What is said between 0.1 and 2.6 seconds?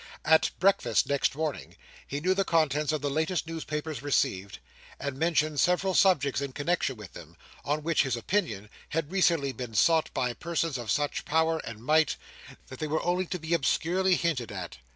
At breakfast next morning, he knew the